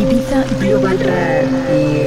Ibiza 0.00 0.38
Global 0.60 0.98
Radio. 0.98 1.97